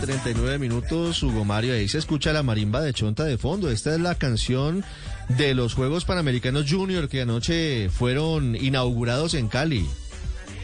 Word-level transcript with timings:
39 0.00 0.58
minutos, 0.58 1.22
Hugo 1.22 1.44
Mario. 1.44 1.74
Ahí 1.74 1.88
se 1.88 1.98
escucha 1.98 2.32
la 2.32 2.42
marimba 2.42 2.80
de 2.80 2.92
Chonta 2.92 3.24
de 3.24 3.38
fondo. 3.38 3.70
Esta 3.70 3.94
es 3.94 4.00
la 4.00 4.14
canción 4.14 4.84
de 5.28 5.54
los 5.54 5.74
Juegos 5.74 6.04
Panamericanos 6.04 6.70
Junior 6.70 7.08
que 7.08 7.22
anoche 7.22 7.88
fueron 7.90 8.56
inaugurados 8.56 9.34
en 9.34 9.48
Cali. 9.48 9.86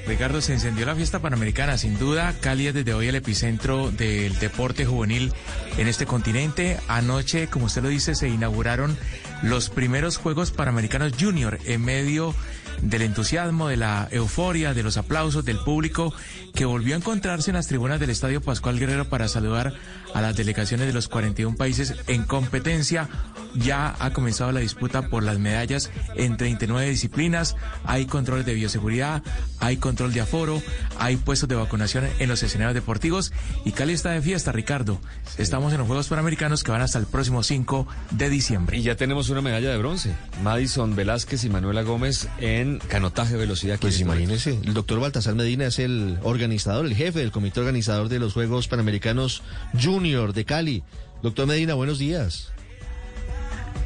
Ricardo, 0.07 0.41
se 0.41 0.55
encendió 0.55 0.87
la 0.87 0.95
fiesta 0.95 1.21
panamericana. 1.21 1.79
Sin 1.79 1.99
duda, 1.99 2.35
Cali 2.41 2.67
es 2.67 2.75
desde 2.75 2.95
hoy 2.95 3.09
el 3.09 3.15
epicentro 3.15 3.91
del 3.91 4.39
deporte 4.39 4.87
juvenil 4.87 5.33
en 5.77 5.89
este 5.89 6.07
continente. 6.07 6.79
Anoche, 6.89 7.49
como 7.49 7.67
usted 7.67 7.83
lo 7.83 7.89
dice, 7.89 8.15
se 8.15 8.29
inauguraron 8.29 8.97
los 9.43 9.71
primeros 9.71 10.17
Juegos 10.17 10.51
Panamericanos 10.51 11.13
Junior 11.19 11.59
en 11.65 11.83
medio 11.85 12.35
del 12.83 13.03
entusiasmo, 13.03 13.69
de 13.69 13.77
la 13.77 14.09
euforia, 14.11 14.75
de 14.75 14.83
los 14.83 14.97
aplausos 14.97 15.45
del 15.45 15.59
público 15.59 16.15
que 16.61 16.67
volvió 16.67 16.95
a 16.95 16.99
encontrarse 16.99 17.49
en 17.49 17.57
las 17.57 17.69
tribunas 17.69 17.99
del 18.01 18.11
Estadio 18.11 18.43
Pascual 18.43 18.79
Guerrero 18.79 19.09
para 19.09 19.29
saludar 19.29 19.73
a 20.13 20.21
las 20.21 20.37
delegaciones 20.37 20.87
de 20.87 20.93
los 20.93 21.09
41 21.09 21.57
países 21.57 21.95
en 22.07 22.25
competencia. 22.25 23.09
Ya 23.55 23.97
ha 23.99 24.13
comenzado 24.13 24.53
la 24.53 24.61
disputa 24.61 25.09
por 25.09 25.23
las 25.23 25.39
medallas 25.39 25.91
en 26.17 26.37
39 26.37 26.91
disciplinas. 26.91 27.57
Hay 27.85 28.05
controles 28.05 28.45
de 28.45 28.53
bioseguridad, 28.53 29.23
hay 29.59 29.79
control 29.79 30.13
de 30.13 30.21
aforo, 30.21 30.63
hay 30.99 31.17
puestos 31.17 31.49
de 31.49 31.55
vacunación 31.55 32.07
en 32.19 32.29
los 32.29 32.43
escenarios 32.43 32.75
deportivos 32.75 33.33
y 33.65 33.73
Cali 33.73 33.95
está 33.95 34.11
de 34.11 34.21
fiesta, 34.21 34.53
Ricardo. 34.53 35.01
Estamos 35.39 35.73
en 35.73 35.79
los 35.79 35.87
Juegos 35.87 36.09
Panamericanos 36.09 36.63
que 36.63 36.73
van 36.73 36.83
hasta 36.83 36.99
el 36.99 37.07
próximo 37.07 37.43
5 37.43 37.89
de 38.11 38.29
diciembre. 38.29 38.77
Y 38.77 38.83
ya 38.83 38.97
tenemos 38.97 39.31
una 39.31 39.41
medalla 39.41 39.71
de 39.71 39.79
bronce. 39.79 40.15
Madison 40.43 40.95
Velázquez 40.95 41.43
y 41.45 41.49
Manuela 41.49 41.81
Gómez 41.81 42.29
en 42.39 42.81
canotaje 42.81 43.37
velocidad. 43.37 43.79
Pues 43.81 43.99
imagínese, 43.99 44.61
el 44.63 44.75
doctor 44.75 45.01
Baltasar 45.01 45.35
Medina 45.35 45.65
es 45.65 45.79
el 45.79 46.19
organizador, 46.51 46.85
el 46.85 46.97
jefe 46.97 47.21
del 47.21 47.31
comité 47.31 47.61
organizador 47.61 48.09
de 48.09 48.19
los 48.19 48.33
Juegos 48.33 48.67
Panamericanos 48.67 49.45
Junior 49.81 50.33
de 50.33 50.45
Cali. 50.45 50.83
Doctor 51.23 51.47
Medina, 51.47 51.75
buenos 51.75 52.01
días. 52.01 52.53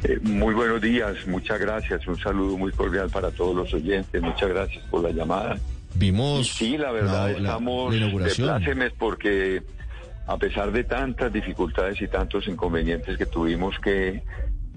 Eh, 0.03 0.17
muy 0.23 0.55
buenos 0.55 0.81
días, 0.81 1.15
muchas 1.27 1.59
gracias. 1.59 2.07
Un 2.07 2.17
saludo 2.17 2.57
muy 2.57 2.71
cordial 2.71 3.11
para 3.11 3.29
todos 3.29 3.55
los 3.55 3.71
oyentes. 3.71 4.19
Muchas 4.19 4.49
gracias 4.49 4.83
por 4.89 5.03
la 5.03 5.11
llamada. 5.11 5.59
Vimos. 5.93 6.47
sí, 6.47 6.75
la 6.75 6.91
verdad, 6.91 7.29
estamos 7.29 7.93
de 7.93 8.33
plácemes 8.35 8.93
porque 8.97 9.61
a 10.25 10.37
pesar 10.37 10.71
de 10.71 10.85
tantas 10.85 11.31
dificultades 11.31 12.01
y 12.01 12.07
tantos 12.07 12.47
inconvenientes 12.47 13.15
que 13.15 13.27
tuvimos 13.27 13.77
que 13.77 14.23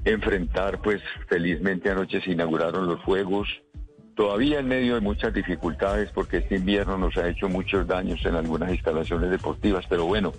enfrentar, 0.05 0.83
pues 0.83 1.01
felizmente 1.27 1.91
anoche 1.91 2.21
se 2.21 2.33
inauguraron 2.33 2.87
los 2.87 3.01
Juegos 3.01 3.49
todavía 4.19 4.59
en 4.59 4.67
medio 4.67 4.97
de 4.97 5.01
muchas 5.01 5.33
dificultades 5.33 6.11
porque 6.13 6.39
este 6.39 6.57
invierno 6.57 6.99
nos 6.99 7.17
ha 7.19 7.29
hecho 7.29 7.49
muchos 7.49 7.87
daños 7.87 8.19
en 8.27 8.35
algunas 8.35 8.69
instalaciones 8.73 9.31
deportivas, 9.31 9.85
pero 9.89 10.07
bueno, 10.07 10.33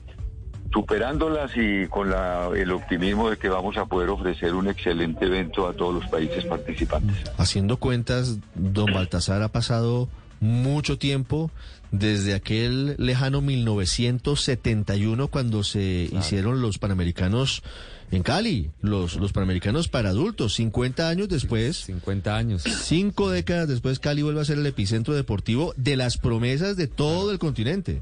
superándolas 0.73 1.51
y 1.55 1.87
con 1.87 2.11
el 2.57 2.71
optimismo 2.73 3.29
de 3.29 3.37
que 3.37 3.47
vamos 3.47 3.77
a 3.77 3.85
poder 3.85 4.09
ofrecer 4.09 4.53
un 4.53 4.67
excelente 4.67 5.27
evento 5.27 5.65
a 5.65 5.71
todos 5.71 5.93
los 5.93 6.07
países 6.07 6.43
participantes. 6.43 7.23
Haciendo 7.37 7.77
cuentas, 7.77 8.39
don 8.53 8.91
Baltasar 8.93 9.43
ha 9.43 9.47
pasado 9.47 10.09
mucho 10.39 10.97
tiempo 10.97 11.51
desde 11.91 12.33
aquel 12.33 12.95
lejano 12.97 13.41
1971 13.41 15.27
cuando 15.27 15.63
se 15.63 16.09
hicieron 16.11 16.61
los 16.61 16.77
Panamericanos 16.77 17.63
en 18.11 18.23
Cali, 18.23 18.71
los, 18.81 19.17
los 19.17 19.33
Panamericanos 19.33 19.87
para 19.87 20.09
adultos, 20.09 20.55
50 20.55 21.09
años 21.09 21.29
después. 21.29 21.77
50 21.77 22.35
años. 22.35 22.63
Cinco 22.63 23.29
décadas 23.29 23.67
después, 23.67 23.99
Cali 23.99 24.23
vuelve 24.23 24.41
a 24.41 24.45
ser 24.45 24.57
el 24.57 24.65
epicentro 24.65 25.13
deportivo 25.13 25.73
de 25.77 25.95
las 25.95 26.17
promesas 26.17 26.75
de 26.75 26.87
todo 26.87 27.31
el 27.31 27.39
continente. 27.39 28.01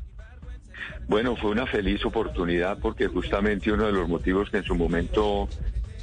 Bueno, 1.07 1.35
fue 1.35 1.51
una 1.51 1.65
feliz 1.65 2.05
oportunidad 2.05 2.77
porque 2.79 3.07
justamente 3.07 3.71
uno 3.71 3.85
de 3.85 3.93
los 3.93 4.07
motivos 4.07 4.49
que 4.49 4.57
en 4.57 4.63
su 4.63 4.75
momento 4.75 5.47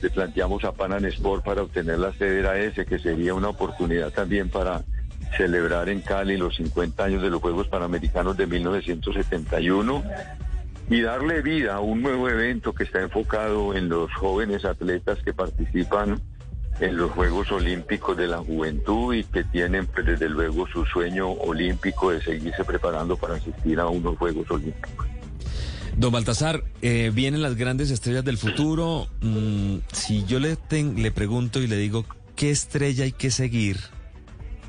le 0.02 0.10
planteamos 0.10 0.64
a 0.64 0.72
Panan 0.72 1.04
Sport 1.06 1.44
para 1.44 1.62
obtener 1.62 1.98
la 1.98 2.12
sede 2.12 2.40
era 2.40 2.58
ese, 2.58 2.84
que 2.84 2.98
sería 2.98 3.34
una 3.34 3.48
oportunidad 3.48 4.12
también 4.12 4.48
para 4.48 4.82
celebrar 5.36 5.88
en 5.88 6.00
Cali 6.00 6.36
los 6.36 6.56
50 6.56 7.04
años 7.04 7.22
de 7.22 7.30
los 7.30 7.40
Juegos 7.40 7.68
Panamericanos 7.68 8.36
de 8.36 8.46
1971 8.46 10.02
y 10.90 11.00
darle 11.00 11.42
vida 11.42 11.76
a 11.76 11.80
un 11.80 12.02
nuevo 12.02 12.28
evento 12.28 12.74
que 12.74 12.84
está 12.84 13.00
enfocado 13.00 13.74
en 13.74 13.88
los 13.88 14.12
jóvenes 14.14 14.64
atletas 14.64 15.18
que 15.24 15.32
participan 15.32 16.20
en 16.80 16.96
los 16.96 17.10
Juegos 17.12 17.50
Olímpicos 17.52 18.16
de 18.16 18.26
la 18.26 18.38
Juventud 18.38 19.14
y 19.14 19.24
que 19.24 19.44
tienen 19.44 19.86
pues, 19.86 20.06
desde 20.06 20.28
luego 20.28 20.66
su 20.66 20.84
sueño 20.84 21.30
olímpico 21.30 22.10
de 22.10 22.20
seguirse 22.22 22.64
preparando 22.64 23.16
para 23.16 23.34
asistir 23.34 23.78
a 23.80 23.86
unos 23.86 24.18
Juegos 24.18 24.50
Olímpicos. 24.50 25.06
Don 25.96 26.12
Baltasar, 26.12 26.64
eh, 26.82 27.12
vienen 27.14 27.40
las 27.40 27.54
grandes 27.54 27.90
estrellas 27.90 28.24
del 28.24 28.36
futuro. 28.36 29.06
Mm, 29.20 29.76
si 29.92 30.24
yo 30.24 30.40
le, 30.40 30.58
le 30.70 31.10
pregunto 31.12 31.60
y 31.60 31.68
le 31.68 31.76
digo 31.76 32.04
qué 32.34 32.50
estrella 32.50 33.04
hay 33.04 33.12
que 33.12 33.30
seguir, 33.30 33.78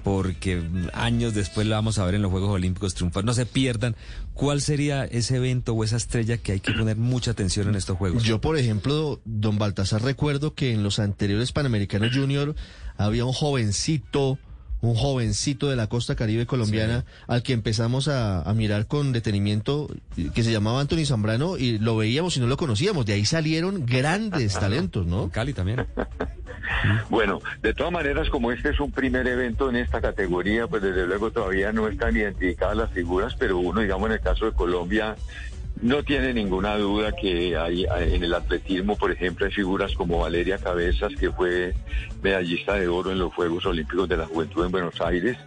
porque 0.05 0.61
años 0.93 1.33
después 1.33 1.65
la 1.65 1.77
vamos 1.77 1.97
a 1.97 2.05
ver 2.05 2.13
en 2.13 2.21
los 2.21 2.29
Juegos 2.29 2.51
Olímpicos 2.51 2.93
triunfar. 2.93 3.25
No 3.25 3.33
se 3.33 3.47
pierdan. 3.47 3.95
¿Cuál 4.35 4.61
sería 4.61 5.03
ese 5.03 5.37
evento 5.37 5.73
o 5.73 5.83
esa 5.83 5.97
estrella 5.97 6.37
que 6.37 6.51
hay 6.51 6.59
que 6.59 6.73
poner 6.73 6.95
mucha 6.95 7.31
atención 7.31 7.69
en 7.69 7.75
estos 7.75 7.97
Juegos? 7.97 8.21
Yo, 8.21 8.39
por 8.39 8.55
ejemplo, 8.55 9.19
don 9.25 9.57
Baltasar, 9.57 10.03
recuerdo 10.03 10.53
que 10.53 10.73
en 10.73 10.83
los 10.83 10.99
anteriores 10.99 11.51
Panamericanos 11.51 12.11
Junior 12.15 12.53
había 12.97 13.25
un 13.25 13.33
jovencito 13.33 14.37
un 14.81 14.95
jovencito 14.95 15.69
de 15.69 15.75
la 15.75 15.87
costa 15.87 16.15
caribe 16.15 16.45
colombiana 16.45 17.05
al 17.27 17.43
que 17.43 17.53
empezamos 17.53 18.07
a, 18.07 18.43
mirar 18.55 18.87
con 18.87 19.11
detenimiento, 19.11 19.89
que 20.33 20.43
se 20.43 20.51
llamaba 20.51 20.79
Anthony 20.79 21.05
Zambrano, 21.05 21.57
y 21.57 21.77
lo 21.79 21.97
veíamos 21.97 22.37
y 22.37 22.39
no 22.39 22.47
lo 22.47 22.57
conocíamos. 22.57 23.05
De 23.05 23.13
ahí 23.13 23.25
salieron 23.25 23.85
grandes 23.85 24.53
talentos, 24.59 25.05
¿no? 25.05 25.29
Cali 25.29 25.53
también. 25.53 25.85
Bueno, 27.09 27.41
de 27.61 27.73
todas 27.73 27.91
maneras, 27.91 28.29
como 28.29 28.51
este 28.51 28.69
es 28.69 28.79
un 28.79 28.91
primer 28.91 29.27
evento 29.27 29.69
en 29.69 29.75
esta 29.75 30.01
categoría, 30.01 30.67
pues 30.67 30.81
desde 30.81 31.05
luego 31.05 31.31
todavía 31.31 31.71
no 31.71 31.87
están 31.87 32.15
identificadas 32.15 32.75
las 32.75 32.91
figuras, 32.91 33.35
pero 33.37 33.57
uno, 33.59 33.81
digamos, 33.81 34.07
en 34.07 34.13
el 34.13 34.19
caso 34.19 34.45
de 34.45 34.51
Colombia, 34.53 35.15
no 35.81 36.03
tiene 36.03 36.33
ninguna 36.33 36.77
duda 36.77 37.11
que 37.11 37.57
hay 37.57 37.85
en 37.85 38.23
el 38.23 38.33
atletismo, 38.33 38.97
por 38.97 39.11
ejemplo, 39.11 39.45
hay 39.45 39.51
figuras 39.51 39.93
como 39.93 40.19
Valeria 40.19 40.57
Cabezas, 40.57 41.13
que 41.15 41.31
fue 41.31 41.73
medallista 42.21 42.75
de 42.75 42.87
oro 42.87 43.11
en 43.11 43.19
los 43.19 43.33
Juegos 43.33 43.65
Olímpicos 43.65 44.07
de 44.07 44.17
la 44.17 44.25
Juventud 44.25 44.65
en 44.65 44.71
Buenos 44.71 44.99
Aires. 45.01 45.37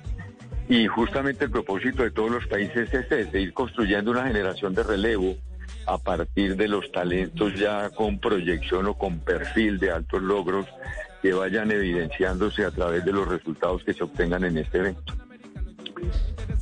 Y 0.68 0.86
justamente 0.86 1.46
el 1.46 1.50
propósito 1.50 2.02
de 2.02 2.10
todos 2.10 2.30
los 2.30 2.46
países 2.46 2.92
es 2.92 3.10
ese, 3.10 3.40
ir 3.40 3.54
construyendo 3.54 4.10
una 4.10 4.26
generación 4.26 4.74
de 4.74 4.82
relevo 4.82 5.36
a 5.86 5.96
partir 5.96 6.56
de 6.56 6.68
los 6.68 6.92
talentos 6.92 7.54
ya 7.54 7.88
con 7.90 8.18
proyección 8.18 8.86
o 8.86 8.94
con 8.94 9.20
perfil 9.20 9.78
de 9.78 9.90
altos 9.90 10.22
logros 10.22 10.66
que 11.22 11.32
vayan 11.32 11.70
evidenciándose 11.70 12.64
a 12.64 12.70
través 12.70 13.04
de 13.04 13.12
los 13.12 13.26
resultados 13.26 13.82
que 13.82 13.94
se 13.94 14.04
obtengan 14.04 14.44
en 14.44 14.58
este 14.58 14.78
evento. 14.78 15.14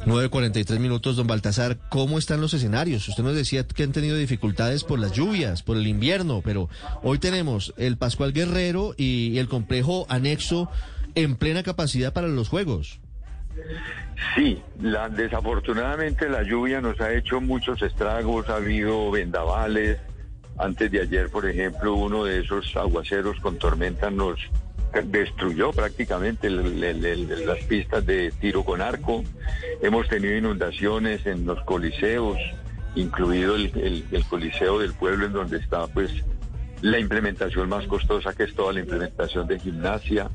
9.43 0.06 0.78
minutos, 0.78 1.16
don 1.16 1.26
Baltasar. 1.26 1.78
¿Cómo 1.88 2.18
están 2.18 2.40
los 2.40 2.54
escenarios? 2.54 3.08
Usted 3.08 3.24
nos 3.24 3.34
decía 3.34 3.66
que 3.66 3.82
han 3.82 3.90
tenido 3.90 4.16
dificultades 4.16 4.84
por 4.84 5.00
las 5.00 5.10
lluvias, 5.10 5.64
por 5.64 5.76
el 5.76 5.88
invierno, 5.88 6.42
pero 6.44 6.68
hoy 7.02 7.18
tenemos 7.18 7.74
el 7.76 7.96
Pascual 7.96 8.32
Guerrero 8.32 8.94
y 8.96 9.36
el 9.38 9.48
complejo 9.48 10.06
anexo 10.08 10.70
en 11.16 11.34
plena 11.34 11.64
capacidad 11.64 12.12
para 12.12 12.28
los 12.28 12.48
Juegos. 12.48 13.00
Sí, 14.36 14.62
la, 14.80 15.08
desafortunadamente 15.08 16.28
la 16.28 16.44
lluvia 16.44 16.80
nos 16.80 17.00
ha 17.00 17.12
hecho 17.12 17.40
muchos 17.40 17.82
estragos, 17.82 18.48
ha 18.48 18.56
habido 18.56 19.10
vendavales. 19.10 19.98
Antes 20.56 20.90
de 20.92 21.00
ayer, 21.00 21.30
por 21.30 21.48
ejemplo, 21.48 21.94
uno 21.94 22.24
de 22.24 22.40
esos 22.40 22.76
aguaceros 22.76 23.40
con 23.40 23.58
tormenta 23.58 24.08
nos 24.08 24.38
destruyó 25.04 25.72
prácticamente 25.72 26.48
las 26.50 27.64
pistas 27.64 28.04
de 28.06 28.32
tiro 28.40 28.64
con 28.64 28.80
arco. 28.80 29.22
Hemos 29.82 30.08
tenido 30.08 30.36
inundaciones 30.36 31.26
en 31.26 31.44
los 31.44 31.62
coliseos, 31.64 32.38
incluido 32.94 33.56
el, 33.56 34.24
coliseo 34.28 34.78
del 34.78 34.94
pueblo 34.94 35.26
en 35.26 35.32
donde 35.32 35.58
está 35.58 35.86
pues 35.88 36.10
la 36.82 36.98
implementación 36.98 37.68
más 37.68 37.86
costosa 37.86 38.34
que 38.34 38.44
es 38.44 38.54
toda 38.54 38.72
la 38.72 38.80
implementación 38.80 39.46
de 39.46 39.58
gimnasia. 39.58 40.30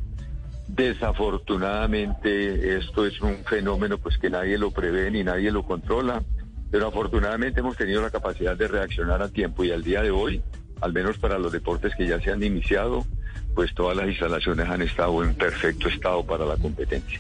Desafortunadamente 0.67 2.77
esto 2.77 3.05
es 3.05 3.19
un 3.21 3.43
fenómeno 3.43 3.97
pues 3.97 4.17
que 4.17 4.29
nadie 4.29 4.57
lo 4.57 4.71
prevé 4.71 5.11
ni 5.11 5.23
nadie 5.23 5.51
lo 5.51 5.63
controla, 5.63 6.23
pero 6.69 6.87
afortunadamente 6.87 7.59
hemos 7.59 7.77
tenido 7.77 8.01
la 8.01 8.09
capacidad 8.09 8.55
de 8.55 8.67
reaccionar 8.67 9.21
a 9.21 9.29
tiempo 9.29 9.63
y 9.63 9.71
al 9.71 9.83
día 9.83 10.01
de 10.01 10.11
hoy, 10.11 10.41
al 10.79 10.93
menos 10.93 11.17
para 11.17 11.37
los 11.37 11.51
deportes 11.51 11.93
que 11.95 12.07
ya 12.07 12.19
se 12.21 12.31
han 12.31 12.41
iniciado, 12.41 13.05
pues 13.53 13.73
todas 13.73 13.97
las 13.97 14.07
instalaciones 14.07 14.67
han 14.69 14.81
estado 14.81 15.23
en 15.23 15.35
perfecto 15.35 15.87
estado 15.87 16.23
para 16.23 16.45
la 16.45 16.55
competencia. 16.57 17.19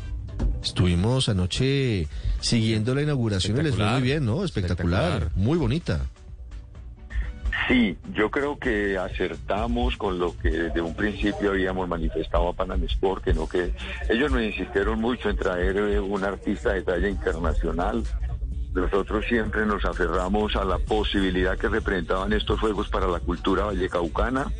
Estuvimos 0.63 1.27
anoche 1.29 2.07
siguiendo 2.39 2.93
la 2.93 3.01
inauguración 3.01 3.57
y 3.59 3.63
les 3.63 3.75
fue 3.75 3.85
muy 3.85 4.01
bien, 4.01 4.25
¿no? 4.25 4.43
Espectacular, 4.43 5.31
muy 5.35 5.57
bonita. 5.57 6.01
Sí, 7.67 7.97
yo 8.13 8.31
creo 8.31 8.57
que 8.57 8.97
acertamos 8.97 9.95
con 9.97 10.19
lo 10.19 10.37
que 10.37 10.49
desde 10.49 10.81
un 10.81 10.95
principio 10.95 11.51
habíamos 11.51 11.87
manifestado 11.87 12.49
a 12.49 12.53
Panam 12.53 12.83
Sport, 12.83 13.23
que 13.23 13.33
no 13.33 13.47
que 13.47 13.73
ellos 14.09 14.31
nos 14.31 14.41
insistieron 14.41 14.99
mucho 14.99 15.29
en 15.29 15.37
traer 15.37 15.77
eh, 15.77 15.99
un 15.99 16.23
artista 16.23 16.73
de 16.73 16.81
talla 16.81 17.07
internacional 17.07 18.03
Nosotros 18.73 19.25
siempre 19.27 19.65
nos 19.65 19.83
aferramos 19.83 20.55
a 20.55 20.63
la 20.63 20.77
posibilidad 20.79 21.57
que 21.57 21.67
representaban 21.67 22.31
estos 22.33 22.59
Juegos 22.59 22.89
para 22.89 23.07
la 23.07 23.19
cultura 23.19 23.65
vallecaucana, 23.65 24.51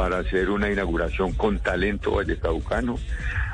para 0.00 0.20
hacer 0.20 0.48
una 0.48 0.72
inauguración 0.72 1.34
con 1.34 1.58
talento 1.58 2.12
vallecaucano. 2.12 2.98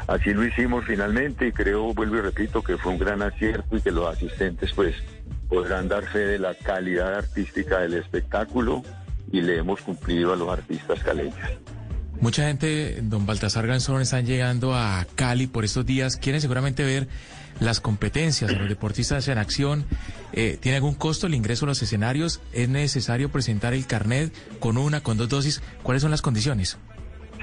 Así 0.06 0.32
lo 0.32 0.44
hicimos 0.44 0.84
finalmente 0.84 1.48
y 1.48 1.50
creo, 1.50 1.92
vuelvo 1.92 2.18
y 2.18 2.20
repito, 2.20 2.62
que 2.62 2.78
fue 2.78 2.92
un 2.92 2.98
gran 3.00 3.20
acierto 3.20 3.76
y 3.76 3.80
que 3.80 3.90
los 3.90 4.06
asistentes 4.06 4.70
pues 4.72 4.94
podrán 5.48 5.88
dar 5.88 6.04
fe 6.04 6.20
de 6.20 6.38
la 6.38 6.54
calidad 6.54 7.16
artística 7.16 7.80
del 7.80 7.94
espectáculo 7.94 8.84
y 9.32 9.40
le 9.40 9.56
hemos 9.56 9.80
cumplido 9.80 10.34
a 10.34 10.36
los 10.36 10.48
artistas 10.48 11.02
caleños. 11.02 11.34
Mucha 12.20 12.46
gente, 12.46 13.00
don 13.02 13.26
Baltasar 13.26 13.66
Garzón, 13.66 14.00
están 14.00 14.24
llegando 14.24 14.72
a 14.72 15.04
Cali 15.16 15.48
por 15.48 15.64
estos 15.64 15.84
días. 15.84 16.16
Quieren 16.16 16.40
seguramente 16.40 16.84
ver 16.84 17.08
las 17.58 17.80
competencias, 17.80 18.52
los 18.52 18.68
deportistas 18.68 19.26
en 19.26 19.38
acción. 19.38 19.84
Eh, 20.32 20.58
¿Tiene 20.60 20.76
algún 20.76 20.94
costo 20.94 21.26
el 21.26 21.34
ingreso 21.34 21.64
a 21.64 21.68
los 21.68 21.82
escenarios? 21.82 22.40
¿Es 22.52 22.68
necesario 22.68 23.30
presentar 23.30 23.74
el 23.74 23.86
carnet 23.86 24.32
con 24.58 24.76
una, 24.76 25.02
con 25.02 25.16
dos 25.16 25.28
dosis? 25.28 25.62
¿Cuáles 25.82 26.02
son 26.02 26.10
las 26.10 26.22
condiciones? 26.22 26.78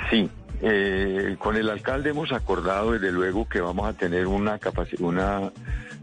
Sí, 0.10 0.30
eh, 0.62 1.36
con 1.40 1.58
el 1.58 1.70
alcalde 1.70 2.12
hemos 2.12 2.32
acordado 2.32 2.92
desde 2.94 3.12
luego 3.12 3.48
que 3.50 3.60
vamos 3.60 3.86
a 3.86 3.94
tener 3.94 4.28
una 4.28 4.60
una, 5.00 5.52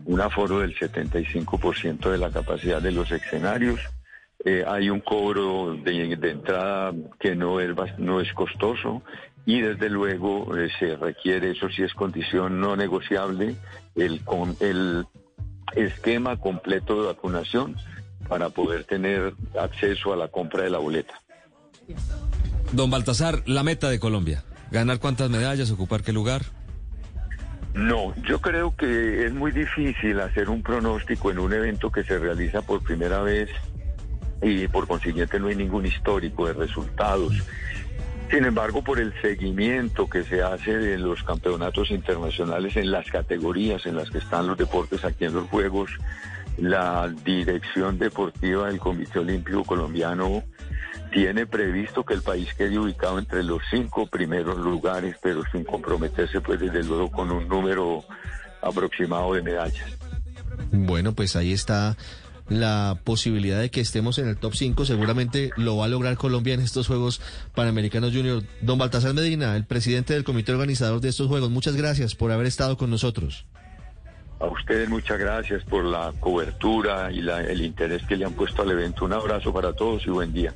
un 0.05 0.21
aforo 0.21 0.59
del 0.59 0.77
75% 0.77 2.11
de 2.11 2.19
la 2.19 2.31
capacidad 2.31 2.83
de 2.83 2.93
los 2.93 3.11
escenarios. 3.11 3.81
Eh, 4.45 4.65
hay 4.67 4.91
un 4.91 5.01
cobro 5.01 5.77
de, 5.77 6.13
entrada 6.13 6.93
que 7.19 7.35
no 7.35 7.61
es, 7.61 7.71
no 7.99 8.21
es 8.21 8.33
costoso 8.33 9.03
y 9.47 9.61
desde 9.61 9.89
luego 9.89 10.57
eh, 10.57 10.69
se 10.79 10.97
requiere, 10.97 11.53
eso 11.53 11.69
sí 11.71 11.83
es 11.83 11.95
condición 11.95 12.61
no 12.61 12.77
negociable, 12.77 13.55
el, 13.97 14.23
con, 14.25 14.57
el 14.61 15.07
esquema 15.77 16.37
completo 16.39 17.01
de 17.01 17.09
vacunación 17.09 17.77
para 18.29 18.51
poder 18.51 18.85
tener 18.85 19.35
acceso 19.59 20.13
a 20.13 20.17
la 20.17 20.29
compra 20.29 20.63
de 20.63 20.71
la 20.71 20.79
boleta. 20.79 21.21
Don 22.73 22.91
Baltasar, 22.91 23.43
la 23.47 23.63
meta 23.63 23.91
de 23.91 23.99
Colombia, 23.99 24.45
¿ganar 24.71 25.01
cuántas 25.01 25.31
medallas, 25.31 25.71
ocupar 25.71 26.03
qué 26.03 26.13
lugar? 26.13 26.43
No, 27.75 28.15
yo 28.23 28.41
creo 28.41 28.75
que 28.77 29.27
es 29.27 29.33
muy 29.33 29.53
difícil 29.53 30.21
hacer 30.21 30.51
un 30.51 30.63
pronóstico 30.63 31.31
en 31.31 31.39
un 31.39 31.53
evento 31.53 31.91
que 31.91 32.03
se 32.03 32.19
realiza 32.19 32.63
por 32.63 32.83
primera 32.83 33.21
vez 33.23 33.49
y 34.43 34.67
por 34.69 34.87
consiguiente 34.89 35.39
no 35.39 35.49
hay 35.49 35.57
ningún 35.57 35.87
histórico 35.87 36.47
de 36.47 36.55
resultados. 36.55 37.35
Sin 38.31 38.45
embargo, 38.45 38.83
por 38.83 39.01
el 39.01 39.13
seguimiento 39.21 40.09
que 40.09 40.23
se 40.23 40.41
hace 40.41 40.79
de 40.79 40.99
los 40.99 41.23
campeonatos 41.25 41.91
internacionales 41.91 42.77
en 42.77 42.93
las 42.93 43.11
categorías 43.11 43.85
en 43.87 43.97
las 43.97 44.09
que 44.09 44.19
están 44.19 44.47
los 44.47 44.57
deportes 44.57 45.05
aquí 45.05 45.25
en 45.25 45.35
los 45.35 45.49
Juegos, 45.49 45.91
la 46.57 47.13
dirección 47.25 47.99
deportiva 47.99 48.69
del 48.69 48.79
Comité 48.79 49.19
Olímpico 49.19 49.65
Colombiano 49.65 50.45
tiene 51.13 51.47
previsto 51.47 52.05
que 52.05 52.15
el 52.15 52.23
país 52.23 52.55
quede 52.55 52.79
ubicado 52.79 53.19
entre 53.19 53.43
los 53.43 53.63
cinco 53.69 54.07
primeros 54.07 54.59
lugares, 54.59 55.17
pero 55.21 55.43
sin 55.51 55.65
comprometerse, 55.65 56.41
pues 56.41 56.61
desde 56.61 56.85
luego 56.85 57.11
con 57.11 57.33
un 57.33 57.49
número 57.49 58.05
aproximado 58.63 59.35
de 59.35 59.43
medallas. 59.43 59.99
Bueno, 60.71 61.15
pues 61.15 61.35
ahí 61.35 61.53
está 61.53 61.97
la 62.51 63.01
posibilidad 63.05 63.59
de 63.59 63.71
que 63.71 63.81
estemos 63.81 64.19
en 64.19 64.29
el 64.29 64.37
top 64.37 64.55
5. 64.55 64.85
Seguramente 64.85 65.51
lo 65.57 65.79
va 65.79 65.87
a 65.87 65.89
lograr 65.89 66.17
Colombia 66.19 66.53
en 66.53 66.61
estos 66.61 66.87
Juegos 66.87 67.23
Panamericanos 67.55 68.13
Junior. 68.13 68.43
Don 68.61 68.79
Baltasar 68.79 69.15
Medina, 69.15 69.57
el 69.57 69.65
presidente 69.65 70.13
del 70.13 70.25
comité 70.25 70.53
organizador 70.53 71.01
de 71.01 71.09
estos 71.09 71.29
Juegos, 71.29 71.51
muchas 71.51 71.77
gracias 71.77 72.15
por 72.15 72.33
haber 72.33 72.47
estado 72.47 72.77
con 72.77 72.91
nosotros. 72.91 73.47
A 74.41 74.47
ustedes 74.47 74.89
muchas 74.89 75.19
gracias 75.19 75.63
por 75.65 75.85
la 75.85 76.15
cobertura 76.19 77.13
y 77.13 77.19
el 77.21 77.61
interés 77.61 78.03
que 78.07 78.17
le 78.17 78.25
han 78.25 78.33
puesto 78.33 78.63
al 78.63 78.71
evento. 78.71 79.05
Un 79.05 79.13
abrazo 79.13 79.53
para 79.53 79.75
todos 79.75 80.07
y 80.07 80.11
buen 80.11 80.33
día. 80.33 80.55